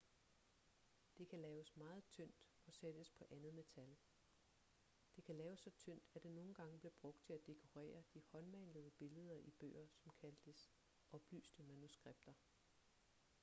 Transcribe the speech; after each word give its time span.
det 1.17 1.27
kan 1.29 1.39
laves 1.41 1.77
meget 1.77 2.03
tyndt 2.05 2.43
og 2.65 2.73
sættes 2.73 3.09
på 3.11 3.25
andet 3.29 3.53
metal 3.53 3.97
det 5.15 5.23
kan 5.23 5.35
laves 5.35 5.59
så 5.59 5.69
tyndt 5.71 6.03
at 6.13 6.23
det 6.23 6.31
nogen 6.31 6.53
gange 6.53 6.79
blev 6.79 6.91
brugt 6.91 7.21
til 7.23 7.33
at 7.33 7.47
dekorere 7.47 8.03
de 8.13 8.21
håndmalede 8.31 8.91
billeder 8.91 9.37
i 9.37 9.51
bøger 9.59 9.87
som 9.93 10.11
kaldtes 10.21 10.71
oplyste 11.11 11.63
manuskripter 11.63 12.33